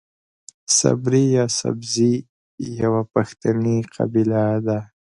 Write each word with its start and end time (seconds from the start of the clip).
صبري 0.79 1.23
يا 1.37 1.45
سبري 1.59 2.11
يوۀ 2.81 2.99
پښتني 3.13 3.77
قبيله 3.95 4.43
ده. 4.65 4.79